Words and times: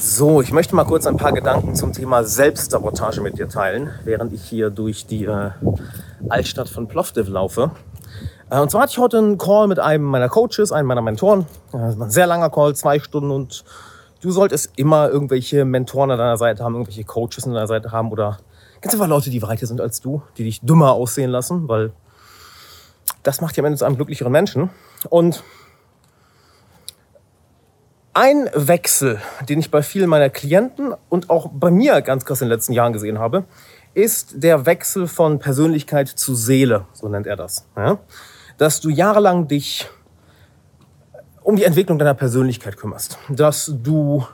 So, 0.00 0.40
ich 0.40 0.52
möchte 0.52 0.76
mal 0.76 0.84
kurz 0.84 1.08
ein 1.08 1.16
paar 1.16 1.32
Gedanken 1.32 1.74
zum 1.74 1.92
Thema 1.92 2.22
Selbstsabotage 2.22 3.20
mit 3.20 3.36
dir 3.36 3.48
teilen, 3.48 3.90
während 4.04 4.32
ich 4.32 4.44
hier 4.44 4.70
durch 4.70 5.06
die 5.06 5.24
äh, 5.24 5.50
Altstadt 6.28 6.68
von 6.68 6.86
Plovdiv 6.86 7.28
laufe. 7.28 7.72
Äh, 8.48 8.60
und 8.60 8.70
zwar 8.70 8.82
hatte 8.82 8.92
ich 8.92 8.98
heute 8.98 9.18
einen 9.18 9.38
Call 9.38 9.66
mit 9.66 9.80
einem 9.80 10.04
meiner 10.04 10.28
Coaches, 10.28 10.70
einem 10.70 10.86
meiner 10.86 11.02
Mentoren. 11.02 11.46
Äh, 11.72 11.78
ein 11.78 12.10
sehr 12.10 12.28
langer 12.28 12.48
Call, 12.48 12.76
zwei 12.76 13.00
Stunden. 13.00 13.32
Und 13.32 13.64
du 14.20 14.30
solltest 14.30 14.70
immer 14.76 15.10
irgendwelche 15.10 15.64
Mentoren 15.64 16.12
an 16.12 16.18
deiner 16.18 16.36
Seite 16.36 16.62
haben, 16.62 16.74
irgendwelche 16.74 17.02
Coaches 17.02 17.44
an 17.46 17.54
deiner 17.54 17.66
Seite 17.66 17.90
haben 17.90 18.12
oder 18.12 18.38
ganz 18.80 18.94
einfach 18.94 19.08
Leute, 19.08 19.30
die 19.30 19.42
weiter 19.42 19.66
sind 19.66 19.80
als 19.80 20.00
du, 20.00 20.22
die 20.36 20.44
dich 20.44 20.60
dümmer 20.60 20.92
aussehen 20.92 21.30
lassen, 21.30 21.68
weil 21.68 21.92
das 23.24 23.40
macht 23.40 23.56
ja 23.56 23.62
am 23.62 23.66
Ende 23.66 23.78
zu 23.78 23.84
einem 23.84 23.96
glücklicheren 23.96 24.32
Menschen. 24.32 24.70
Und 25.10 25.42
ein 28.18 28.50
Wechsel, 28.52 29.20
den 29.48 29.60
ich 29.60 29.70
bei 29.70 29.80
vielen 29.80 30.10
meiner 30.10 30.28
Klienten 30.28 30.92
und 31.08 31.30
auch 31.30 31.50
bei 31.52 31.70
mir 31.70 32.02
ganz 32.02 32.24
krass 32.24 32.40
in 32.40 32.48
den 32.48 32.52
letzten 32.56 32.72
Jahren 32.72 32.92
gesehen 32.92 33.20
habe, 33.20 33.44
ist 33.94 34.42
der 34.42 34.66
Wechsel 34.66 35.06
von 35.06 35.38
Persönlichkeit 35.38 36.08
zu 36.08 36.34
Seele, 36.34 36.86
so 36.92 37.08
nennt 37.08 37.28
er 37.28 37.36
das. 37.36 37.68
Ja? 37.76 37.98
Dass 38.56 38.80
du 38.80 38.88
jahrelang 38.88 39.46
dich 39.46 39.88
um 41.44 41.54
die 41.54 41.62
Entwicklung 41.62 41.96
deiner 41.96 42.14
Persönlichkeit 42.14 42.76
kümmerst, 42.76 43.18
dass 43.28 43.72
du 43.84 44.26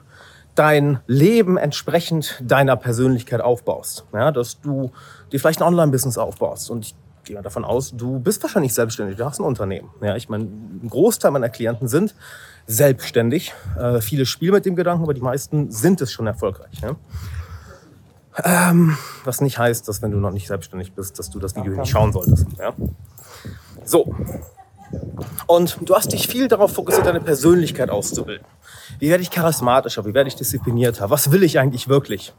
dein 0.54 1.00
Leben 1.06 1.58
entsprechend 1.58 2.42
deiner 2.42 2.76
Persönlichkeit 2.76 3.42
aufbaust, 3.42 4.06
ja? 4.14 4.32
dass 4.32 4.62
du 4.62 4.92
dir 5.30 5.38
vielleicht 5.38 5.60
ein 5.60 5.68
Online-Business 5.68 6.16
aufbaust 6.16 6.70
und 6.70 6.86
ich 6.86 6.94
gehe 7.24 7.40
davon 7.42 7.64
aus, 7.64 7.92
du 7.96 8.18
bist 8.20 8.42
wahrscheinlich 8.42 8.74
selbstständig, 8.74 9.16
du 9.16 9.24
hast 9.24 9.40
ein 9.40 9.44
Unternehmen. 9.44 9.90
Ja, 10.02 10.16
ich 10.16 10.28
meine, 10.28 10.44
ein 10.44 10.88
Großteil 10.88 11.30
meiner 11.30 11.48
Klienten 11.48 11.88
sind 11.88 12.14
selbstständig. 12.66 13.54
Äh, 13.78 14.00
viele 14.00 14.26
spielen 14.26 14.54
mit 14.54 14.66
dem 14.66 14.76
Gedanken, 14.76 15.04
aber 15.04 15.14
die 15.14 15.20
meisten 15.20 15.70
sind 15.70 16.00
es 16.00 16.12
schon 16.12 16.26
erfolgreich. 16.26 16.80
Ja? 16.82 16.96
Ähm, 18.42 18.96
was 19.24 19.40
nicht 19.40 19.58
heißt, 19.58 19.86
dass 19.88 20.02
wenn 20.02 20.10
du 20.10 20.18
noch 20.18 20.32
nicht 20.32 20.46
selbstständig 20.46 20.92
bist, 20.92 21.18
dass 21.18 21.30
du 21.30 21.38
das 21.38 21.54
Video 21.56 21.72
nicht 21.72 21.90
schauen 21.90 22.12
solltest. 22.12 22.46
Ja? 22.58 22.72
So. 23.84 24.14
Und 25.46 25.78
du 25.82 25.94
hast 25.94 26.12
dich 26.12 26.28
viel 26.28 26.48
darauf 26.48 26.72
fokussiert, 26.72 27.06
deine 27.06 27.20
Persönlichkeit 27.20 27.90
auszubilden. 27.90 28.46
Wie 28.98 29.10
werde 29.10 29.22
ich 29.22 29.30
charismatischer? 29.30 30.04
Wie 30.04 30.14
werde 30.14 30.28
ich 30.28 30.36
disziplinierter? 30.36 31.10
Was 31.10 31.30
will 31.30 31.42
ich 31.42 31.58
eigentlich 31.58 31.88
wirklich? 31.88 32.32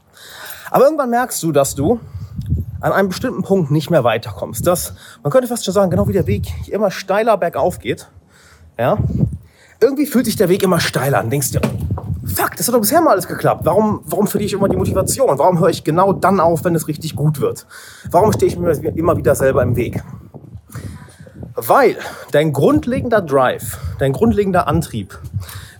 Aber 0.72 0.86
irgendwann 0.86 1.10
merkst 1.10 1.42
du, 1.44 1.52
dass 1.52 1.76
du 1.76 2.00
an 2.86 2.94
einem 2.94 3.10
bestimmten 3.10 3.44
Punkt 3.44 3.72
nicht 3.72 3.90
mehr 3.90 4.04
weiterkommst. 4.04 4.66
Dass, 4.66 4.94
man 5.24 5.32
könnte 5.32 5.48
fast 5.48 5.66
schon 5.66 5.74
sagen, 5.74 5.92
genau 5.92 6.08
wie 6.08 6.14
der 6.14 6.28
Weg 6.28 6.48
immer 6.70 6.92
steiler 6.92 7.38
bergauf 7.38 7.80
geht. 7.80 8.08
Ja? 8.78 8.98
irgendwie 9.80 10.06
fühlt 10.06 10.26
sich 10.26 10.36
der 10.36 10.50
Weg 10.50 10.64
immer 10.64 10.80
steiler 10.80 11.20
an. 11.20 11.30
Denkst 11.30 11.52
dir, 11.52 11.62
fuck, 12.26 12.56
das 12.56 12.68
hat 12.68 12.76
doch 12.76 12.82
bisher 12.82 13.02
mal 13.02 13.12
alles 13.12 13.28
geklappt. 13.28 13.62
Warum, 13.66 14.02
warum 14.06 14.28
verliere 14.28 14.48
ich 14.48 14.54
immer 14.54 14.70
die 14.70 14.78
Motivation? 14.78 15.38
Warum 15.38 15.60
höre 15.60 15.70
ich 15.70 15.84
genau 15.84 16.14
dann 16.14 16.40
auf, 16.40 16.64
wenn 16.64 16.76
es 16.76 16.88
richtig 16.88 17.16
gut 17.16 17.40
wird? 17.40 17.66
Warum 18.10 18.32
stehe 18.32 18.52
ich 18.52 18.58
mir 18.58 18.72
immer 18.96 19.18
wieder 19.18 19.36
selber 19.36 19.64
im 19.64 19.76
Weg? 19.76 20.04
Weil 21.56 21.98
dein 22.32 22.52
grundlegender 22.52 23.22
Drive, 23.22 23.78
dein 24.00 24.12
grundlegender 24.12 24.68
Antrieb 24.68 25.18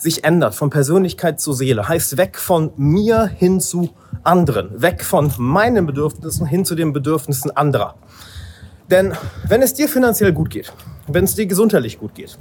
sich 0.06 0.24
ändert 0.24 0.54
von 0.54 0.70
Persönlichkeit 0.70 1.40
zu 1.40 1.52
Seele. 1.52 1.90
Heißt 1.90 2.18
weg 2.18 2.38
von 2.38 2.72
mir 2.78 3.26
hin 3.26 3.60
zu 3.60 3.90
anderen. 4.24 4.80
Weg 4.80 5.04
von 5.04 5.34
meinen 5.38 5.88
Bedürfnissen 5.88 6.46
hin 6.46 6.64
zu 6.64 6.76
den 6.76 6.94
Bedürfnissen 6.94 7.50
anderer. 7.50 7.96
Denn 8.92 9.14
wenn 9.48 9.64
es 9.64 9.74
dir 9.74 9.90
finanziell 9.90 10.32
gut 10.32 10.52
geht, 10.52 10.72
wenn 11.08 11.24
es 11.24 11.34
dir 11.34 11.48
gesundheitlich 11.48 12.00
gut 12.00 12.14
geht, 12.14 12.38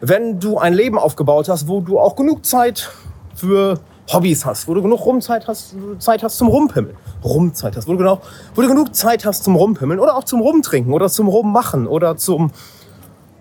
wenn 0.00 0.40
du 0.40 0.56
ein 0.56 0.72
Leben 0.72 0.98
aufgebaut 0.98 1.50
hast, 1.50 1.68
wo 1.68 1.82
du 1.82 1.98
auch 1.98 2.16
genug 2.16 2.46
Zeit 2.46 2.90
für 3.34 3.78
Hobbys 4.10 4.46
hast, 4.46 4.66
wo 4.66 4.72
du 4.72 4.80
genug 4.80 5.04
Rumzeit 5.04 5.46
hast, 5.46 5.76
Zeit 5.98 6.22
hast 6.22 6.38
zum 6.38 6.48
Rumpimmeln. 6.48 6.96
Rumzeit 7.22 7.76
hast, 7.76 7.86
wo 7.86 7.92
du, 7.92 7.98
genau, 7.98 8.22
wo 8.54 8.62
du 8.62 8.68
genug 8.68 8.94
Zeit 8.94 9.26
hast 9.26 9.44
zum 9.44 9.56
Rumpimmeln 9.56 10.00
oder 10.00 10.16
auch 10.16 10.24
zum 10.24 10.40
Rumtrinken 10.40 10.94
oder 10.94 11.10
zum 11.10 11.28
Rummachen 11.28 11.86
oder 11.86 12.16
zum 12.16 12.50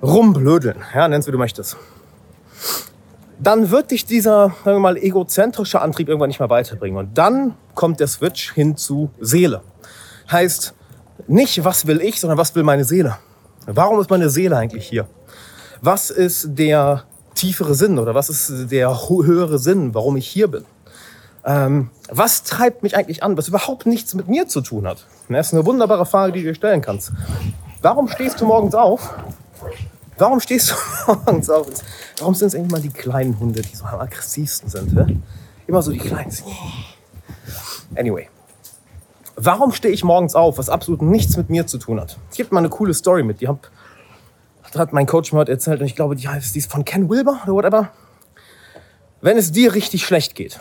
Rumblödeln. 0.02 0.78
Ja, 0.94 1.07
nenn's 1.07 1.28
wie 1.28 1.31
du 1.31 1.38
möchtest. 1.38 1.78
Dann 3.44 3.72
wird 3.72 3.92
dich 3.92 4.06
dieser, 4.06 4.54
sagen 4.64 4.78
wir 4.78 4.80
mal, 4.80 4.98
egozentrische 4.98 5.81
Antrieb 5.81 6.08
irgendwann 6.08 6.30
nicht 6.30 6.40
mehr 6.40 6.50
weiterbringen. 6.50 6.98
Und 6.98 7.18
dann 7.18 7.56
kommt 7.76 8.00
der 8.00 8.08
Switch 8.08 8.54
hin 8.54 8.78
zu 8.78 9.12
Seele. 9.20 9.62
Heißt, 10.31 10.74
nicht 11.28 11.64
was 11.64 11.86
will 11.86 12.02
ich, 12.02 12.20
sondern 12.20 12.38
was 12.38 12.56
will 12.56 12.64
meine 12.64 12.86
Seele. 12.86 13.18
Warum 13.66 14.00
ist 14.00 14.09
meine 14.09 14.30
Seele 14.30 14.58
eigentlich 14.58 14.88
hier? 14.88 15.08
was 15.84 16.09
ist 16.09 16.48
der 16.58 17.03
tiefere 17.36 17.76
Sinn 17.76 18.00
oder 18.00 18.16
was 18.16 18.30
ist 18.30 18.72
der 18.72 19.09
höhere 19.09 19.59
Sinn, 19.59 19.94
warum 19.94 20.16
ich 20.16 20.28
hier 20.28 20.48
bin? 20.48 20.64
Ähm, 21.46 21.90
was 22.09 22.44
treibt 22.44 22.84
mich 22.84 22.96
eigentlich 22.96 23.22
an, 23.22 23.38
was 23.38 23.50
überhaupt 23.50 23.86
nichts 23.86 24.14
mit 24.14 24.30
mir 24.30 24.48
zu 24.48 24.62
tun 24.62 24.88
hat? 24.88 25.06
Das 25.28 25.48
ist 25.48 25.53
eine 25.53 25.66
wunderbare 25.66 26.06
Frage, 26.06 26.32
die 26.32 26.40
du 26.40 26.48
dir 26.48 26.56
stellen 26.56 26.82
kannst. 26.82 27.12
Warum 27.82 28.08
stehst 28.08 28.40
du 28.40 28.46
morgens 28.46 28.76
auf? 28.76 29.14
Warum 30.23 30.39
stehst 30.39 30.72
du 30.72 30.75
morgens 31.25 31.50
auf? 31.50 31.67
Warum 32.17 32.34
sind 32.34 32.47
es 32.47 32.56
eigentlich 32.56 32.72
mal 32.72 32.79
die 32.79 32.88
kleinen 32.88 33.38
Hunde, 33.41 33.61
die 33.61 33.75
so 33.75 33.84
am 33.84 34.00
aggressivsten 34.00 34.69
sind? 34.69 34.97
Hä? 34.97 35.17
Immer 35.67 35.81
so 35.81 35.91
die 35.91 35.97
kleinen. 35.97 36.31
Anyway. 37.94 38.29
Warum 39.35 39.73
stehe 39.73 39.94
ich 39.94 40.06
morgens 40.06 40.34
auf, 40.34 40.57
was 40.57 40.69
absolut 40.69 41.01
nichts 41.01 41.35
mit 41.35 41.50
mir 41.50 41.67
zu 41.67 41.78
tun 41.78 42.00
hat? 42.00 42.17
Ich 42.31 42.38
gebe 42.38 42.56
mal 42.56 42.59
eine 42.59 42.69
coole 42.69 42.94
Story 42.94 43.23
mit. 43.23 43.41
Die 43.41 43.50
habe 43.50 43.59
hat 44.75 44.94
mein 44.94 45.07
Coach 45.07 45.34
mir 45.34 45.39
heute 45.39 45.51
erzählt 45.51 45.81
und 45.81 45.88
ich 45.88 45.95
glaube, 45.97 46.16
die 46.16 46.29
heißt, 46.29 46.55
die 46.55 46.59
ist 46.59 46.72
von 46.72 46.85
Ken 46.85 47.09
Wilber 47.09 47.41
oder 47.44 47.53
whatever. 47.53 47.90
Wenn 49.19 49.35
es 49.35 49.51
dir 49.51 49.73
richtig 49.73 50.05
schlecht 50.05 50.35
geht 50.35 50.57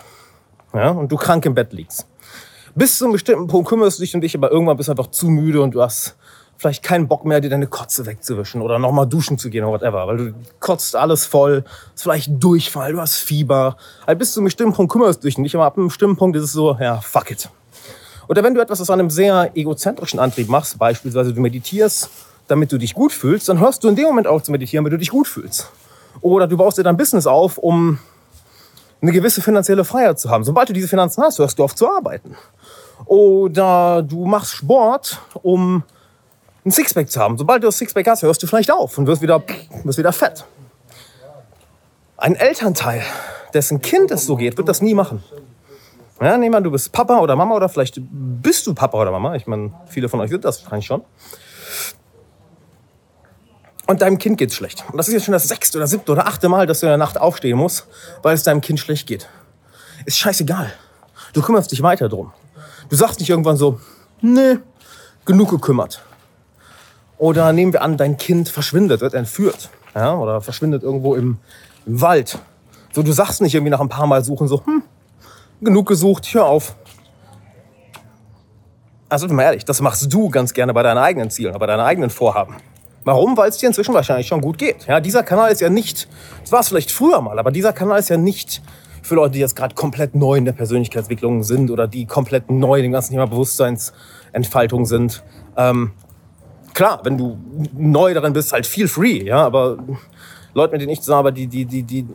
ja, 0.73 0.89
und 0.89 1.09
du 1.09 1.15
krank 1.15 1.45
im 1.45 1.53
Bett 1.53 1.71
liegst, 1.71 2.05
bis 2.75 2.97
zu 2.97 3.05
einem 3.05 3.13
bestimmten 3.13 3.47
Punkt 3.47 3.69
kümmerst 3.69 3.97
du 3.97 4.03
dich 4.03 4.13
um 4.13 4.19
dich, 4.19 4.35
aber 4.35 4.51
irgendwann 4.51 4.75
bist 4.75 4.89
du 4.89 4.91
einfach 4.91 5.07
zu 5.07 5.29
müde 5.29 5.61
und 5.61 5.73
du 5.73 5.81
hast 5.81 6.17
vielleicht 6.63 6.83
keinen 6.83 7.07
Bock 7.07 7.25
mehr, 7.25 7.41
dir 7.41 7.49
deine 7.49 7.67
Kotze 7.67 8.05
wegzuwischen 8.05 8.61
oder 8.61 8.79
nochmal 8.79 9.05
duschen 9.05 9.37
zu 9.37 9.49
gehen 9.49 9.63
oder 9.63 9.73
whatever, 9.73 10.07
weil 10.07 10.17
du 10.17 10.33
kotzt 10.59 10.95
alles 10.95 11.25
voll, 11.25 11.63
hast 11.93 12.03
vielleicht 12.03 12.31
Durchfall, 12.43 12.93
du 12.93 13.01
hast 13.01 13.17
Fieber. 13.17 13.77
Also 14.05 14.17
bis 14.17 14.33
zu 14.33 14.39
einem 14.39 14.45
bestimmten 14.45 14.73
Punkt 14.73 14.91
kümmerst 14.91 15.23
du 15.23 15.27
dich 15.27 15.35
dich, 15.35 15.55
aber 15.55 15.65
ab 15.65 15.77
einem 15.77 15.87
bestimmten 15.89 16.15
Punkt 16.15 16.35
ist 16.37 16.43
es 16.43 16.53
so, 16.53 16.75
ja, 16.79 16.99
fuck 17.01 17.29
it. 17.29 17.49
Oder 18.27 18.43
wenn 18.43 18.55
du 18.55 18.61
etwas 18.61 18.81
aus 18.81 18.89
einem 18.89 19.09
sehr 19.09 19.51
egozentrischen 19.53 20.19
Antrieb 20.19 20.49
machst, 20.49 20.79
beispielsweise 20.79 21.33
du 21.33 21.41
meditierst 21.41 22.09
damit 22.47 22.71
du 22.71 22.77
dich 22.77 22.93
gut 22.93 23.11
fühlst, 23.11 23.49
dann 23.49 23.59
hörst 23.59 23.83
du 23.83 23.89
in 23.89 23.95
dem 23.95 24.05
Moment 24.05 24.27
auf 24.27 24.43
zu 24.43 24.51
meditieren, 24.51 24.85
wenn 24.85 24.91
du 24.91 24.97
dich 24.97 25.09
gut 25.09 25.27
fühlst. 25.27 25.69
Oder 26.21 26.47
du 26.47 26.57
baust 26.57 26.77
dir 26.77 26.83
dein 26.83 26.97
Business 26.97 27.25
auf, 27.25 27.57
um 27.57 27.99
eine 29.01 29.11
gewisse 29.11 29.41
finanzielle 29.41 29.83
Freiheit 29.83 30.19
zu 30.19 30.29
haben. 30.29 30.43
Sobald 30.43 30.69
du 30.69 30.73
diese 30.73 30.87
Finanzen 30.87 31.23
hast, 31.23 31.39
hörst 31.39 31.57
du 31.59 31.63
auf 31.63 31.75
zu 31.75 31.89
arbeiten. 31.89 32.35
Oder 33.05 34.03
du 34.03 34.25
machst 34.25 34.53
Sport, 34.53 35.19
um 35.41 35.83
ein 36.65 36.71
Sixpack 36.71 37.09
zu 37.09 37.19
haben. 37.19 37.37
Sobald 37.37 37.63
du 37.63 37.67
das 37.67 37.77
Sixpack 37.77 38.07
hast, 38.07 38.23
hörst 38.23 38.41
du 38.41 38.47
vielleicht 38.47 38.71
auf 38.71 38.97
und 38.97 39.07
wirst 39.07 39.21
wieder, 39.21 39.43
wirst 39.83 39.97
wieder 39.97 40.13
fett. 40.13 40.45
Ein 42.17 42.35
Elternteil, 42.35 43.03
dessen 43.53 43.81
Kind 43.81 44.11
es 44.11 44.25
so 44.25 44.35
geht, 44.35 44.57
wird 44.57 44.69
das 44.69 44.81
nie 44.81 44.93
machen. 44.93 45.23
Ja, 46.21 46.37
nehmen 46.37 46.53
wir 46.53 46.57
an, 46.57 46.63
du 46.63 46.71
bist 46.71 46.91
Papa 46.91 47.19
oder 47.19 47.35
Mama 47.35 47.55
oder 47.55 47.67
vielleicht 47.67 47.99
bist 47.99 48.65
du 48.65 48.73
Papa 48.73 48.97
oder 48.97 49.11
Mama. 49.11 49.35
Ich 49.35 49.45
meine, 49.45 49.73
viele 49.87 50.07
von 50.07 50.21
euch 50.21 50.29
sind 50.29 50.45
das 50.45 50.63
wahrscheinlich 50.63 50.85
schon 50.85 51.03
und 53.87 54.01
deinem 54.01 54.17
Kind 54.17 54.37
geht's 54.37 54.55
schlecht. 54.55 54.83
Und 54.89 54.97
das 54.97 55.07
ist 55.07 55.13
jetzt 55.13 55.25
schon 55.25 55.33
das 55.33 55.47
sechste 55.47 55.77
oder 55.77 55.87
siebte 55.87 56.11
oder 56.11 56.27
achte 56.27 56.49
Mal, 56.49 56.65
dass 56.65 56.79
du 56.79 56.85
in 56.85 56.91
der 56.91 56.97
Nacht 56.97 57.19
aufstehen 57.19 57.57
musst, 57.57 57.87
weil 58.21 58.33
es 58.33 58.43
deinem 58.43 58.61
Kind 58.61 58.79
schlecht 58.79 59.07
geht. 59.07 59.27
Ist 60.05 60.17
scheißegal. 60.17 60.71
Du 61.33 61.41
kümmerst 61.41 61.71
dich 61.71 61.81
weiter 61.81 62.09
drum. 62.09 62.31
Du 62.89 62.95
sagst 62.95 63.19
nicht 63.19 63.29
irgendwann 63.29 63.57
so, 63.57 63.79
nee, 64.21 64.57
genug 65.25 65.49
gekümmert. 65.49 66.01
Oder 67.23 67.53
nehmen 67.53 67.71
wir 67.71 67.81
an, 67.83 67.95
dein 67.95 68.17
Kind 68.17 68.49
verschwindet, 68.49 68.99
wird 68.99 69.13
entführt. 69.13 69.69
Ja, 69.95 70.13
oder 70.13 70.41
verschwindet 70.41 70.83
irgendwo 70.83 71.15
im, 71.15 71.37
im 71.85 72.01
Wald. 72.01 72.37
So, 72.91 73.01
du 73.01 73.13
sagst 73.13 73.39
nicht 73.39 73.55
irgendwie 73.55 73.69
nach 73.69 73.79
ein 73.79 73.87
paar 73.87 74.07
Mal 74.07 74.25
suchen 74.25 74.49
so, 74.49 74.65
hm, 74.65 74.83
genug 75.61 75.87
gesucht, 75.87 76.27
hör 76.33 76.47
auf. 76.47 76.75
Also, 79.07 79.25
mal 79.29 79.43
ehrlich, 79.43 79.63
das 79.63 79.79
machst 79.79 80.11
du 80.11 80.27
ganz 80.27 80.53
gerne 80.53 80.73
bei 80.73 80.83
deinen 80.83 80.97
eigenen 80.97 81.29
Zielen, 81.29 81.57
bei 81.57 81.65
deinen 81.65 81.79
eigenen 81.79 82.09
Vorhaben. 82.09 82.57
Warum? 83.05 83.37
Weil 83.37 83.47
es 83.47 83.57
dir 83.57 83.67
inzwischen 83.67 83.93
wahrscheinlich 83.93 84.27
schon 84.27 84.41
gut 84.41 84.57
geht. 84.57 84.85
Ja, 84.87 84.99
dieser 84.99 85.23
Kanal 85.23 85.49
ist 85.49 85.61
ja 85.61 85.69
nicht, 85.69 86.09
das 86.41 86.51
war 86.51 86.59
es 86.59 86.67
vielleicht 86.67 86.91
früher 86.91 87.21
mal, 87.21 87.39
aber 87.39 87.51
dieser 87.51 87.71
Kanal 87.71 87.99
ist 87.99 88.09
ja 88.09 88.17
nicht 88.17 88.61
für 89.01 89.15
Leute, 89.15 89.31
die 89.31 89.39
jetzt 89.39 89.55
gerade 89.55 89.75
komplett 89.75 90.13
neu 90.13 90.35
in 90.35 90.43
der 90.43 90.51
Persönlichkeitsentwicklung 90.51 91.43
sind 91.43 91.71
oder 91.71 91.87
die 91.87 92.05
komplett 92.05 92.51
neu 92.51 92.79
in 92.79 92.83
dem 92.83 92.91
ganzen 92.91 93.13
Thema 93.13 93.27
Bewusstseinsentfaltung 93.27 94.85
sind. 94.85 95.23
Ähm, 95.55 95.93
klar, 96.73 96.99
wenn 97.03 97.17
du 97.17 97.37
neu 97.73 98.13
darin 98.13 98.33
bist, 98.33 98.51
halt 98.53 98.65
feel 98.65 98.87
free, 98.87 99.23
ja, 99.23 99.45
aber 99.45 99.77
Leute, 100.53 100.73
mit 100.73 100.81
denen 100.81 100.91
ich 100.91 101.01
zusammen 101.01 101.33
die, 101.33 101.47
die, 101.47 101.65
die, 101.65 101.83
die 101.83 102.05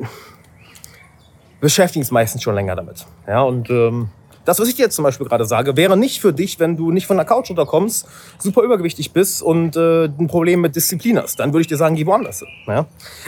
beschäftigen 1.61 2.05
sich 2.05 2.13
meistens 2.13 2.43
schon 2.43 2.55
länger 2.55 2.77
damit. 2.77 3.07
Ja, 3.27 3.43
und 3.43 3.69
ähm, 3.71 4.09
das, 4.45 4.59
was 4.61 4.69
ich 4.69 4.77
dir 4.77 4.85
jetzt 4.85 4.95
zum 4.95 5.03
Beispiel 5.03 5.27
gerade 5.27 5.45
sage, 5.45 5.77
wäre 5.77 5.97
nicht 5.97 6.21
für 6.21 6.33
dich, 6.33 6.59
wenn 6.59 6.77
du 6.77 6.91
nicht 6.91 7.07
von 7.07 7.17
der 7.17 7.27
Couch 7.27 7.51
runterkommst, 7.51 8.07
super 8.39 8.63
übergewichtig 8.63 9.13
bist 9.13 9.43
und 9.43 9.77
äh, 9.77 10.05
ein 10.05 10.27
Problem 10.27 10.63
mit 10.63 10.75
Disziplin 10.75 11.19
hast. 11.19 11.39
Dann 11.39 11.53
würde 11.53 11.63
ich 11.63 11.67
dir 11.67 11.77
sagen, 11.77 11.97
geh 11.97 12.07
woanders 12.07 12.39
hin. 12.39 12.49
Ja? 12.67 12.87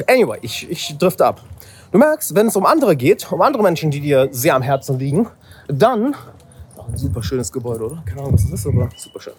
Anyway, 0.08 0.38
ich, 0.40 0.70
ich 0.70 0.96
drifte 0.96 1.26
ab. 1.26 1.42
Du 1.92 1.98
merkst, 1.98 2.34
wenn 2.34 2.46
es 2.46 2.56
um 2.56 2.64
andere 2.64 2.96
geht, 2.96 3.30
um 3.32 3.42
andere 3.42 3.62
Menschen, 3.62 3.90
die 3.90 4.00
dir 4.00 4.28
sehr 4.30 4.54
am 4.54 4.62
Herzen 4.62 4.98
liegen, 4.98 5.28
dann, 5.68 6.14
auch 6.78 6.88
ein 6.88 6.96
super 6.96 7.22
schönes 7.22 7.52
Gebäude, 7.52 7.84
oder? 7.84 8.02
Keine 8.06 8.20
Ahnung, 8.20 8.34
was 8.34 8.44
das 8.44 8.60
ist, 8.60 8.66
aber 8.66 8.88
super 8.96 9.20
schön. 9.20 9.34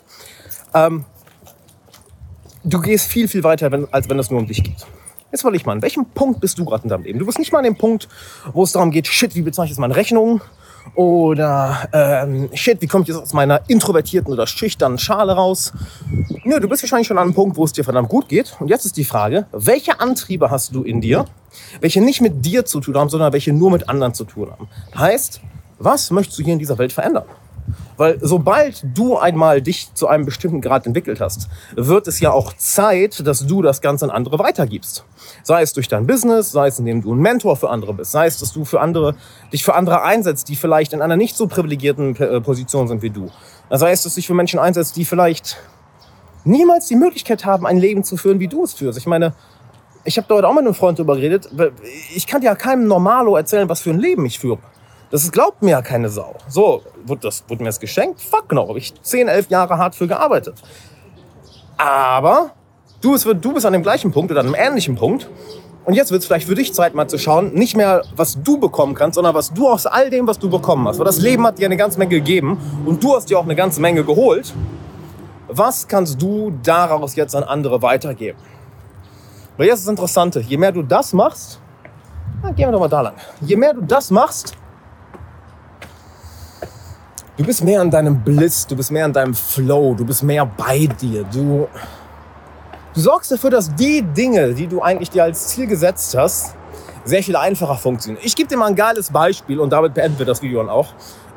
Ähm, 0.73 1.05
du 2.63 2.79
gehst 2.79 3.07
viel, 3.07 3.27
viel 3.27 3.43
weiter, 3.43 3.71
wenn, 3.71 3.87
als 3.91 4.09
wenn 4.09 4.19
es 4.19 4.29
nur 4.29 4.39
um 4.39 4.47
dich 4.47 4.63
geht. 4.63 4.85
Jetzt 5.31 5.43
wollte 5.43 5.55
ich 5.55 5.65
mal, 5.65 5.73
an 5.73 5.81
welchem 5.81 6.05
Punkt 6.05 6.41
bist 6.41 6.59
du 6.59 6.65
gerade 6.65 6.83
in 6.83 6.89
deinem 6.89 7.03
Leben? 7.03 7.19
Du 7.19 7.25
bist 7.25 7.39
nicht 7.39 7.51
mal 7.51 7.59
an 7.59 7.63
dem 7.63 7.77
Punkt, 7.77 8.09
wo 8.53 8.63
es 8.63 8.73
darum 8.73 8.91
geht, 8.91 9.07
shit, 9.07 9.33
wie 9.35 9.41
bezeichne 9.41 9.65
ich 9.65 9.71
jetzt 9.71 9.79
meine 9.79 9.95
Rechnung? 9.95 10.41
Oder 10.95 11.87
ähm, 11.93 12.49
shit, 12.53 12.81
wie 12.81 12.87
komme 12.87 13.03
ich 13.03 13.09
jetzt 13.09 13.17
aus 13.17 13.33
meiner 13.33 13.61
introvertierten 13.69 14.33
oder 14.33 14.45
schüchternen 14.47 14.97
Schale 14.97 15.33
raus? 15.33 15.71
Nö, 16.43 16.59
du 16.59 16.67
bist 16.67 16.83
wahrscheinlich 16.83 17.07
schon 17.07 17.17
an 17.17 17.25
einem 17.25 17.33
Punkt, 17.33 17.55
wo 17.55 17.63
es 17.63 17.71
dir 17.71 17.83
verdammt 17.83 18.09
gut 18.09 18.27
geht. 18.27 18.57
Und 18.59 18.67
jetzt 18.67 18.85
ist 18.85 18.97
die 18.97 19.05
Frage, 19.05 19.45
welche 19.51 19.99
Antriebe 19.99 20.49
hast 20.49 20.75
du 20.75 20.83
in 20.83 20.99
dir, 20.99 21.25
welche 21.79 22.01
nicht 22.01 22.19
mit 22.19 22.45
dir 22.45 22.65
zu 22.65 22.81
tun 22.81 22.97
haben, 22.97 23.09
sondern 23.09 23.31
welche 23.31 23.53
nur 23.53 23.71
mit 23.71 23.87
anderen 23.89 24.13
zu 24.13 24.25
tun 24.25 24.51
haben? 24.51 24.67
Heißt, 24.97 25.39
was 25.79 26.11
möchtest 26.11 26.39
du 26.39 26.43
hier 26.43 26.53
in 26.53 26.59
dieser 26.59 26.77
Welt 26.77 26.91
verändern? 26.91 27.25
Weil 28.01 28.17
sobald 28.19 28.83
du 28.95 29.15
einmal 29.15 29.61
dich 29.61 29.93
zu 29.93 30.07
einem 30.07 30.25
bestimmten 30.25 30.59
Grad 30.59 30.87
entwickelt 30.87 31.21
hast, 31.21 31.49
wird 31.75 32.07
es 32.07 32.19
ja 32.19 32.31
auch 32.31 32.51
Zeit, 32.53 33.27
dass 33.27 33.45
du 33.45 33.61
das 33.61 33.79
Ganze 33.79 34.05
an 34.05 34.09
andere 34.09 34.39
weitergibst. 34.39 35.05
Sei 35.43 35.61
es 35.61 35.73
durch 35.73 35.87
dein 35.87 36.07
Business, 36.07 36.51
sei 36.51 36.65
es 36.65 36.79
indem 36.79 37.03
du 37.03 37.13
ein 37.13 37.19
Mentor 37.19 37.57
für 37.57 37.69
andere 37.69 37.93
bist, 37.93 38.11
sei 38.11 38.25
es, 38.25 38.39
dass 38.39 38.53
du 38.53 38.65
für 38.65 38.81
andere, 38.81 39.13
dich 39.53 39.63
für 39.63 39.75
andere 39.75 40.01
einsetzt, 40.01 40.49
die 40.49 40.55
vielleicht 40.55 40.93
in 40.93 41.01
einer 41.03 41.15
nicht 41.15 41.35
so 41.35 41.45
privilegierten 41.45 42.15
äh, 42.15 42.41
Position 42.41 42.87
sind 42.87 43.03
wie 43.03 43.11
du. 43.11 43.29
Sei 43.69 43.91
es, 43.91 44.01
dass 44.01 44.15
du 44.15 44.17
dich 44.17 44.25
für 44.25 44.33
Menschen 44.33 44.57
einsetzt, 44.57 44.95
die 44.95 45.05
vielleicht 45.05 45.57
niemals 46.43 46.87
die 46.87 46.95
Möglichkeit 46.95 47.45
haben, 47.45 47.67
ein 47.67 47.77
Leben 47.77 48.03
zu 48.03 48.17
führen, 48.17 48.39
wie 48.39 48.47
du 48.47 48.63
es 48.63 48.73
führst. 48.73 48.97
Ich 48.97 49.05
meine, 49.05 49.35
ich 50.05 50.17
habe 50.17 50.25
dort 50.27 50.43
auch 50.43 50.55
mit 50.55 50.65
einem 50.65 50.73
Freund 50.73 50.97
darüber 50.97 51.17
geredet. 51.17 51.49
Ich 52.15 52.25
kann 52.25 52.41
ja 52.41 52.55
keinem 52.55 52.87
Normalo 52.87 53.35
erzählen, 53.35 53.69
was 53.69 53.81
für 53.81 53.91
ein 53.91 53.99
Leben 53.99 54.25
ich 54.25 54.39
führe. 54.39 54.57
Das 55.11 55.29
glaubt 55.29 55.61
mir 55.61 55.71
ja 55.71 55.81
keine 55.81 56.07
Sau. 56.09 56.35
So, 56.47 56.81
das 57.21 57.43
wurde 57.47 57.63
mir 57.63 57.69
das 57.69 57.81
geschenkt? 57.81 58.21
Fuck 58.21 58.53
no. 58.53 58.67
Habe 58.69 58.79
ich 58.79 58.93
10, 59.01 59.27
11 59.27 59.49
Jahre 59.49 59.77
hart 59.77 59.93
für 59.93 60.07
gearbeitet. 60.07 60.55
Aber 61.77 62.51
du, 63.01 63.17
du 63.17 63.53
bist 63.53 63.65
an 63.65 63.73
dem 63.73 63.83
gleichen 63.83 64.11
Punkt 64.11 64.31
oder 64.31 64.39
an 64.39 64.47
einem 64.47 64.55
ähnlichen 64.55 64.95
Punkt. 64.95 65.29
Und 65.83 65.95
jetzt 65.95 66.11
wird 66.11 66.21
es 66.21 66.27
vielleicht 66.27 66.47
für 66.47 66.55
dich 66.55 66.73
Zeit, 66.73 66.93
mal 66.93 67.07
zu 67.07 67.17
schauen, 67.17 67.53
nicht 67.53 67.75
mehr, 67.75 68.03
was 68.15 68.41
du 68.41 68.57
bekommen 68.57 68.93
kannst, 68.93 69.15
sondern 69.15 69.33
was 69.33 69.51
du 69.51 69.67
aus 69.67 69.85
all 69.85 70.09
dem, 70.09 70.27
was 70.27 70.39
du 70.39 70.49
bekommen 70.49 70.87
hast. 70.87 70.99
Weil 70.99 71.05
das 71.05 71.19
Leben 71.19 71.45
hat 71.45 71.57
dir 71.57 71.65
eine 71.65 71.77
ganze 71.77 71.97
Menge 71.99 72.11
gegeben 72.11 72.57
und 72.85 73.03
du 73.03 73.15
hast 73.15 73.29
dir 73.29 73.37
auch 73.37 73.43
eine 73.43 73.55
ganze 73.55 73.81
Menge 73.81 74.03
geholt. 74.05 74.53
Was 75.49 75.87
kannst 75.87 76.21
du 76.21 76.53
daraus 76.63 77.15
jetzt 77.15 77.35
an 77.35 77.43
andere 77.43 77.81
weitergeben? 77.81 78.37
Weil 79.57 79.67
jetzt 79.67 79.79
ist 79.79 79.87
das 79.87 79.91
Interessante, 79.91 80.39
je 80.39 80.57
mehr 80.57 80.71
du 80.71 80.83
das 80.83 81.13
machst, 81.13 81.59
na, 82.43 82.51
gehen 82.51 82.67
wir 82.67 82.71
doch 82.71 82.79
mal 82.79 82.87
da 82.87 83.01
lang. 83.01 83.15
Je 83.41 83.55
mehr 83.55 83.73
du 83.73 83.81
das 83.81 84.09
machst, 84.11 84.55
Du 87.41 87.47
bist 87.47 87.63
mehr 87.63 87.81
an 87.81 87.89
deinem 87.89 88.19
Bliss, 88.19 88.67
du 88.67 88.75
bist 88.75 88.91
mehr 88.91 89.03
an 89.03 89.13
deinem 89.13 89.33
Flow, 89.33 89.95
du 89.95 90.05
bist 90.05 90.21
mehr 90.21 90.45
bei 90.45 90.85
dir. 90.85 91.23
Du, 91.23 91.67
du 92.93 92.99
sorgst 93.01 93.31
dafür, 93.31 93.49
dass 93.49 93.73
die 93.73 94.03
Dinge, 94.03 94.53
die 94.53 94.67
du 94.67 94.79
eigentlich 94.79 95.09
dir 95.09 95.23
als 95.23 95.47
Ziel 95.47 95.65
gesetzt 95.65 96.15
hast, 96.15 96.53
sehr 97.03 97.23
viel 97.23 97.35
einfacher 97.35 97.73
funktionieren. 97.77 98.23
Ich 98.23 98.35
gebe 98.35 98.47
dir 98.47 98.57
mal 98.57 98.67
ein 98.67 98.75
geiles 98.75 99.09
Beispiel 99.09 99.59
und 99.59 99.71
damit 99.73 99.95
beenden 99.95 100.19
wir 100.19 100.27
das 100.27 100.43
Video 100.43 100.59
dann 100.59 100.69
auch. 100.69 100.89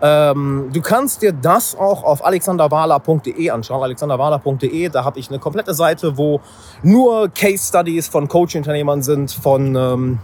Ähm, 0.02 0.68
du 0.74 0.82
kannst 0.82 1.22
dir 1.22 1.32
das 1.32 1.74
auch 1.74 2.04
auf 2.04 2.22
alexanderwala.de 2.22 3.48
anschauen. 3.48 3.82
alexanderwala.de, 3.82 4.90
da 4.90 5.04
habe 5.06 5.18
ich 5.18 5.30
eine 5.30 5.38
komplette 5.38 5.72
Seite, 5.72 6.18
wo 6.18 6.42
nur 6.82 7.30
Case 7.30 7.66
Studies 7.66 8.08
von 8.08 8.28
Coaching-Unternehmern 8.28 9.02
sind, 9.02 9.32
von 9.32 9.74
ähm, 9.74 10.18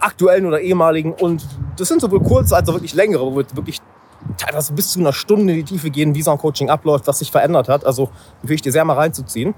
aktuellen 0.00 0.44
oder 0.44 0.60
ehemaligen. 0.60 1.14
Und 1.14 1.46
das 1.78 1.88
sind 1.88 2.02
sowohl 2.02 2.20
kurze 2.20 2.54
als 2.54 2.68
auch 2.68 2.74
wirklich 2.74 2.92
längere, 2.92 3.24
wo 3.24 3.36
wirklich 3.36 3.80
teilweise 4.38 4.72
bis 4.72 4.90
zu 4.90 5.00
einer 5.00 5.12
Stunde 5.12 5.52
in 5.52 5.58
die 5.58 5.64
Tiefe 5.64 5.90
gehen, 5.90 6.14
wie 6.14 6.22
so 6.22 6.30
ein 6.30 6.38
Coaching 6.38 6.70
abläuft, 6.70 7.06
was 7.06 7.18
sich 7.18 7.30
verändert 7.30 7.68
hat. 7.68 7.84
Also 7.84 8.10
will 8.42 8.54
ich 8.54 8.62
dir 8.62 8.72
sehr 8.72 8.84
mal 8.84 8.94
reinzuziehen. 8.94 9.54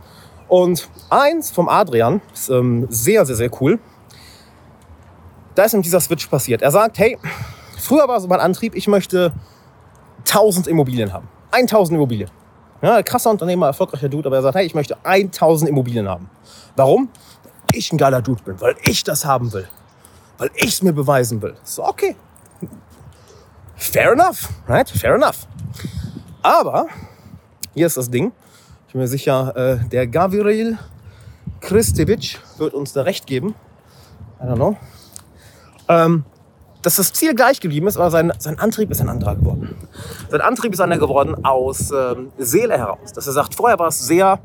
Und 0.49 0.89
eins 1.11 1.51
vom 1.51 1.69
Adrian 1.69 2.21
ist 2.33 2.51
ähm, 2.51 2.87
sehr, 2.91 3.25
sehr, 3.25 3.37
sehr 3.37 3.51
cool. 3.61 3.79
Da 5.55 5.65
ist 5.65 5.73
nämlich 5.73 5.87
dieser 5.87 6.01
Switch 6.01 6.27
passiert. 6.27 6.63
Er 6.63 6.73
sagt, 6.73 6.99
hey, 6.99 7.19
früher 7.79 8.09
war 8.09 8.21
so 8.21 8.27
mein 8.27 8.41
Antrieb, 8.41 8.75
ich 8.75 8.89
möchte 8.89 9.33
1000 10.21 10.67
Immobilien 10.67 11.13
haben. 11.13 11.29
1000 11.53 11.97
Immobilien. 11.97 12.31
Ja, 12.83 13.03
krasser 13.03 13.31
Unternehmer, 13.31 13.67
erfolgreicher 13.67 14.09
Dude, 14.09 14.29
aber 14.29 14.37
er 14.37 14.43
sagt, 14.43 14.57
hey, 14.57 14.65
ich 14.65 14.75
möchte 14.75 14.97
1000 15.05 15.69
Immobilien 15.69 16.09
haben. 16.09 16.31
Warum? 16.77 17.11
Weil 17.45 17.79
ich 17.79 17.93
ein 17.93 17.99
geiler 17.99 18.23
Dude 18.23 18.43
bin, 18.43 18.61
weil 18.61 18.75
ich 18.85 19.05
das 19.05 19.25
haben 19.25 19.53
will. 19.53 19.69
Weil 20.39 20.51
ich 20.55 20.69
es 20.69 20.83
mir 20.83 20.93
beweisen 20.93 21.43
will. 21.43 21.55
So, 21.63 21.85
okay, 21.85 22.17
Fair 23.93 24.13
enough, 24.13 24.49
right? 24.69 24.89
Fair 24.89 25.17
enough. 25.17 25.49
Aber 26.43 26.87
hier 27.75 27.87
ist 27.87 27.97
das 27.97 28.09
Ding. 28.09 28.31
Ich 28.87 28.93
bin 28.93 29.01
mir 29.01 29.09
sicher, 29.09 29.57
äh, 29.57 29.89
der 29.89 30.07
Gavril 30.07 30.79
Kristevic 31.61 32.39
wird 32.59 32.73
uns 32.73 32.93
da 32.93 33.03
recht 33.03 33.27
geben. 33.27 33.57
I 34.41 34.45
don't 34.45 34.55
know. 34.55 34.77
Ähm, 35.89 36.25
dass 36.83 36.97
das 36.97 37.13
Ziel 37.13 37.35
gleich 37.35 37.61
geblieben 37.61 37.89
ist, 37.89 37.97
aber 37.97 38.13
sein, 38.13 38.33
sein 38.39 38.61
Antrieb 38.61 38.93
ist 38.93 39.01
ein 39.01 39.09
anderer 39.09 39.35
geworden. 39.35 39.75
Sein 40.31 40.41
Antrieb 40.41 40.73
ist 40.73 40.81
einer 40.81 40.99
geworden 40.99 41.45
aus 41.45 41.91
ähm, 41.91 42.31
Seele 42.39 42.79
heraus. 42.79 43.13
Dass 43.13 43.27
er 43.27 43.33
sagt, 43.33 43.57
vorher 43.57 43.79
war 43.81 43.89
es 43.89 43.99
sehr 43.99 44.39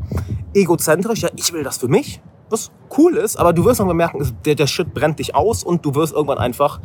egozentrisch, 0.55 1.21
ja, 1.21 1.29
ich 1.35 1.53
will 1.53 1.63
das 1.63 1.77
für 1.77 1.87
mich, 1.87 2.19
was 2.49 2.71
cool 2.97 3.15
ist, 3.17 3.37
aber 3.37 3.53
du 3.53 3.63
wirst 3.63 3.79
irgendwann 3.79 3.97
merken, 3.97 4.37
der, 4.43 4.55
der 4.55 4.67
Shit 4.67 4.93
brennt 4.93 5.19
dich 5.19 5.35
aus 5.35 5.63
und 5.63 5.85
du 5.85 5.93
wirst 5.93 6.13
irgendwann 6.13 6.39
einfach 6.39 6.79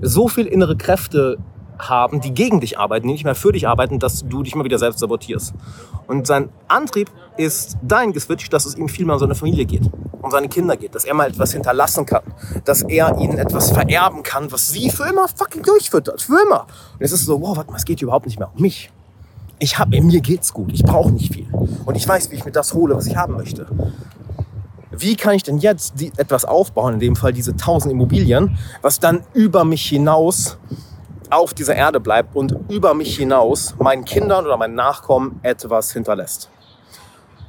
so 0.00 0.28
viel 0.28 0.46
innere 0.46 0.76
Kräfte 0.76 1.38
haben, 1.78 2.20
die 2.20 2.32
gegen 2.32 2.60
dich 2.60 2.78
arbeiten, 2.78 3.06
die 3.06 3.12
nicht 3.12 3.24
mehr 3.24 3.34
für 3.34 3.52
dich 3.52 3.68
arbeiten, 3.68 3.98
dass 3.98 4.26
du 4.26 4.42
dich 4.42 4.54
mal 4.54 4.64
wieder 4.64 4.78
selbst 4.78 5.00
sabotierst. 5.00 5.54
Und 6.06 6.26
sein 6.26 6.48
Antrieb 6.68 7.10
ist 7.36 7.76
dahin 7.82 8.12
geswitcht, 8.12 8.52
dass 8.52 8.66
es 8.66 8.76
ihm 8.76 8.88
viel 8.88 9.04
mehr 9.04 9.14
um 9.14 9.20
seine 9.20 9.34
Familie 9.34 9.64
geht, 9.64 9.90
um 10.22 10.30
seine 10.30 10.48
Kinder 10.48 10.76
geht, 10.76 10.94
dass 10.94 11.04
er 11.04 11.14
mal 11.14 11.28
etwas 11.28 11.52
hinterlassen 11.52 12.06
kann, 12.06 12.22
dass 12.64 12.82
er 12.82 13.18
ihnen 13.18 13.38
etwas 13.38 13.70
vererben 13.70 14.22
kann, 14.22 14.50
was 14.52 14.68
sie 14.70 14.90
für 14.90 15.04
immer 15.04 15.28
fucking 15.28 15.62
durchfüttert, 15.62 16.22
für 16.22 16.40
immer. 16.42 16.66
Und 16.94 17.00
es 17.00 17.12
ist 17.12 17.26
so, 17.26 17.40
wow, 17.40 17.56
warte 17.56 17.70
mal, 17.70 17.76
es 17.76 17.84
geht 17.84 18.02
überhaupt 18.02 18.26
nicht 18.26 18.38
mehr 18.38 18.50
um 18.54 18.62
mich. 18.62 18.90
Ich 19.58 19.78
habe, 19.78 20.00
mir 20.02 20.20
geht's 20.20 20.52
gut, 20.52 20.72
ich 20.72 20.82
brauche 20.82 21.10
nicht 21.10 21.32
viel. 21.32 21.48
Und 21.84 21.94
ich 21.96 22.06
weiß, 22.06 22.30
wie 22.30 22.36
ich 22.36 22.44
mir 22.44 22.52
das 22.52 22.74
hole, 22.74 22.94
was 22.94 23.06
ich 23.06 23.16
haben 23.16 23.36
möchte. 23.36 23.66
Wie 24.98 25.16
kann 25.16 25.34
ich 25.34 25.42
denn 25.42 25.58
jetzt 25.58 26.00
die, 26.00 26.12
etwas 26.16 26.44
aufbauen, 26.44 26.94
in 26.94 27.00
dem 27.00 27.16
Fall 27.16 27.32
diese 27.32 27.52
1000 27.52 27.92
Immobilien, 27.92 28.58
was 28.82 29.00
dann 29.00 29.22
über 29.34 29.64
mich 29.64 29.86
hinaus 29.86 30.58
auf 31.30 31.54
dieser 31.54 31.74
Erde 31.74 32.00
bleibt 32.00 32.36
und 32.36 32.54
über 32.68 32.94
mich 32.94 33.16
hinaus 33.16 33.74
meinen 33.78 34.04
Kindern 34.04 34.46
oder 34.46 34.56
meinen 34.56 34.74
Nachkommen 34.74 35.40
etwas 35.42 35.92
hinterlässt. 35.92 36.50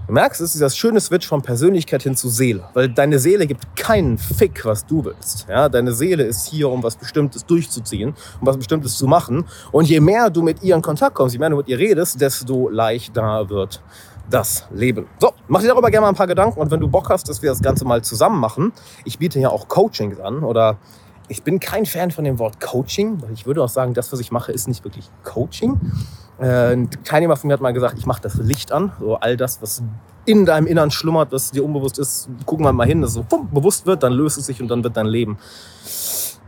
Du 0.08 0.14
merkst, 0.14 0.40
es 0.40 0.56
ist 0.56 0.62
das 0.62 0.78
schöne 0.78 1.02
Switch 1.02 1.28
von 1.28 1.42
Persönlichkeit 1.42 2.04
hin 2.04 2.16
zu 2.16 2.30
Seele, 2.30 2.64
weil 2.74 2.88
deine 2.88 3.20
Seele 3.20 3.46
gibt 3.46 3.76
keinen 3.76 4.18
Fick, 4.18 4.64
was 4.64 4.86
du 4.86 5.04
willst. 5.04 5.46
Ja, 5.50 5.68
deine 5.68 5.92
Seele 5.92 6.24
ist 6.24 6.48
hier, 6.48 6.70
um 6.70 6.82
was 6.82 6.96
Bestimmtes 6.96 7.46
durchzuziehen, 7.46 8.16
um 8.40 8.48
was 8.48 8.56
Bestimmtes 8.56 8.96
zu 8.96 9.06
machen. 9.06 9.44
Und 9.74 9.90
je 9.90 10.00
mehr 10.00 10.30
du 10.30 10.42
mit 10.42 10.64
ihr 10.64 10.76
in 10.76 10.82
Kontakt 10.82 11.14
kommst, 11.14 11.34
je 11.34 11.40
mehr 11.40 11.50
du 11.50 11.58
mit 11.58 11.68
ihr 11.68 11.78
redest, 11.78 12.22
desto 12.22 12.70
leichter 12.70 13.50
wird 13.50 13.82
das 14.30 14.66
Leben. 14.72 15.08
So, 15.20 15.34
mach 15.50 15.60
dir 15.60 15.68
darüber 15.68 15.92
gerne 15.92 16.06
mal 16.06 16.10
ein 16.10 16.16
paar 16.16 16.28
Gedanken 16.28 16.60
und 16.60 16.72
wenn 16.72 16.80
du 16.80 16.88
Bock 16.88 17.10
hast, 17.10 17.28
dass 17.28 17.42
wir 17.42 17.50
das 17.50 17.62
Ganze 17.62 17.84
mal 17.84 18.02
zusammen 18.02 18.40
machen, 18.40 18.72
ich 19.04 19.20
biete 19.20 19.40
ja 19.40 19.50
auch 19.50 19.68
Coachings 19.68 20.22
an 20.22 20.44
oder 20.44 20.78
ich 21.28 21.44
bin 21.44 21.60
kein 21.60 21.86
Fan 21.86 22.12
von 22.12 22.24
dem 22.24 22.40
Wort 22.40 22.60
Coaching, 22.60 23.22
weil 23.22 23.34
ich 23.34 23.46
würde 23.46 23.64
auch 23.64 23.70
sagen, 23.70 23.94
das, 23.94 24.12
was 24.14 24.20
ich 24.20 24.32
mache, 24.32 24.52
ist 24.52 24.68
nicht 24.68 24.84
wirklich 24.84 25.10
Coaching. 25.24 25.80
Äh, 26.40 26.74
ein 26.74 26.90
Teilnehmer 27.04 27.36
von 27.36 27.48
mir 27.48 27.54
hat 27.54 27.62
mal 27.62 27.74
gesagt, 27.74 27.98
ich 27.98 28.06
mache 28.06 28.22
das 28.22 28.36
Licht 28.36 28.72
an. 28.72 28.92
So 29.00 29.16
all 29.16 29.36
das, 29.36 29.62
was 29.62 29.84
in 30.26 30.46
deinem 30.46 30.68
Innern 30.68 30.92
schlummert, 30.92 31.32
was 31.32 31.52
dir 31.52 31.64
unbewusst 31.64 32.00
ist, 32.00 32.30
gucken 32.46 32.66
wir 32.66 32.74
mal 32.74 32.88
hin, 32.88 33.02
dass 33.02 33.12
es 33.12 33.16
so 33.16 33.24
bewusst 33.52 33.86
wird, 33.86 34.04
dann 34.04 34.14
löst 34.14 34.38
es 34.38 34.46
sich 34.46 34.62
und 34.62 34.68
dann 34.70 34.84
wird 34.84 34.96
dein 34.98 35.06
Leben 35.06 35.38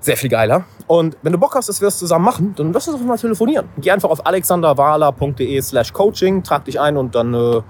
sehr 0.01 0.17
viel 0.17 0.29
geiler. 0.29 0.65
Und 0.87 1.17
wenn 1.21 1.33
du 1.33 1.37
Bock 1.37 1.55
hast, 1.55 1.69
dass 1.69 1.81
wir 1.81 1.87
das 1.87 1.99
zusammen 1.99 2.25
machen, 2.25 2.53
dann 2.55 2.71
lass 2.73 2.87
uns 2.87 2.99
doch 2.99 3.05
mal 3.05 3.17
telefonieren. 3.17 3.67
Geh 3.77 3.91
einfach 3.91 4.09
auf 4.09 4.25
alexanderwala.de 4.25 5.61
slash 5.61 5.93
coaching, 5.93 6.43
trag 6.43 6.65
dich 6.65 6.79
ein 6.79 6.97
und 6.97 7.15
dann 7.15 7.33
äh, 7.33 7.61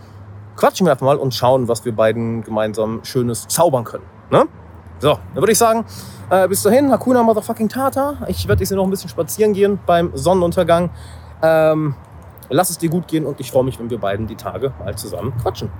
quatschen 0.55 0.85
wir 0.85 0.91
einfach 0.91 1.05
mal 1.05 1.17
und 1.17 1.33
schauen, 1.33 1.67
was 1.67 1.85
wir 1.85 1.95
beiden 1.95 2.43
gemeinsam 2.43 3.03
Schönes 3.03 3.47
zaubern 3.47 3.83
können. 3.83 4.05
Ne? 4.31 4.45
So, 4.99 5.13
dann 5.33 5.41
würde 5.41 5.51
ich 5.51 5.57
sagen, 5.57 5.85
äh, 6.29 6.47
bis 6.47 6.61
dahin, 6.61 6.91
Hakuna 6.91 7.23
Motherfucking 7.23 7.69
Tata. 7.69 8.17
Ich 8.27 8.47
werde 8.47 8.61
jetzt 8.61 8.71
noch 8.71 8.83
ein 8.83 8.89
bisschen 8.89 9.09
spazieren 9.09 9.53
gehen 9.53 9.79
beim 9.85 10.11
Sonnenuntergang. 10.13 10.89
Ähm, 11.41 11.95
lass 12.49 12.69
es 12.69 12.77
dir 12.77 12.89
gut 12.89 13.07
gehen 13.07 13.25
und 13.25 13.39
ich 13.39 13.51
freue 13.51 13.63
mich, 13.63 13.79
wenn 13.79 13.89
wir 13.89 13.97
beiden 13.97 14.27
die 14.27 14.35
Tage 14.35 14.73
mal 14.83 14.95
zusammen 14.95 15.33
quatschen. 15.41 15.71